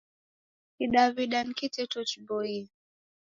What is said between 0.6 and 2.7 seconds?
Kidaw'ida ni kiteto chiboie.